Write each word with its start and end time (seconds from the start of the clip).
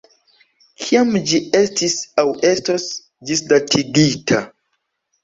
Kiam 0.85 1.11
ĝi 1.31 1.41
estis 1.59 1.95
aŭ 2.23 2.25
estos 2.53 2.87
ĝisdatigita? 3.33 4.41